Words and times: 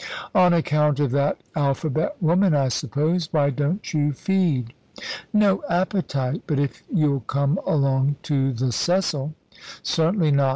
"On 0.33 0.51
account 0.51 0.99
of 0.99 1.11
that 1.11 1.39
alphabet 1.55 2.15
woman, 2.19 2.55
I 2.55 2.69
suppose. 2.69 3.27
Why 3.31 3.51
don't 3.51 3.93
you 3.93 4.13
feed?" 4.13 4.73
"No 5.31 5.61
appetite. 5.69 6.41
But 6.47 6.57
if 6.57 6.81
you'll 6.91 7.19
come 7.19 7.59
along 7.67 8.15
to 8.23 8.51
the 8.51 8.71
Cecil" 8.71 9.35
"Certainly 9.83 10.31
not. 10.31 10.49